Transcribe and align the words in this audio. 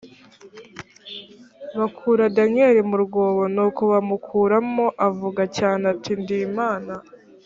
bakura 1.77 2.23
daniyeli 2.37 2.81
mu 2.89 2.97
rwobo 3.05 3.43
nuko 3.55 3.81
bamukuramo 3.91 4.85
avuga 5.07 5.41
cyane 5.57 5.83
ati 5.93 6.11
ndimana 6.21 6.93